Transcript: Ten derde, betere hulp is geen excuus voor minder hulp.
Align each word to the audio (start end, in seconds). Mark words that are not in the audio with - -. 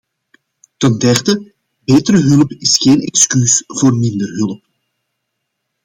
Ten 0.81 0.93
derde, 1.03 1.33
betere 1.89 2.21
hulp 2.29 2.51
is 2.67 2.73
geen 2.83 2.99
excuus 3.09 3.63
voor 3.77 3.93
minder 3.97 4.29
hulp. 4.39 4.61